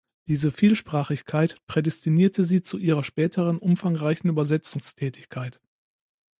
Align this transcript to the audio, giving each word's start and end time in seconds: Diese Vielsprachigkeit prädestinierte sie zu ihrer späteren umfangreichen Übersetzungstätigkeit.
Diese 0.27 0.49
Vielsprachigkeit 0.49 1.57
prädestinierte 1.67 2.43
sie 2.43 2.63
zu 2.63 2.79
ihrer 2.79 3.03
späteren 3.03 3.59
umfangreichen 3.59 4.31
Übersetzungstätigkeit. 4.31 5.61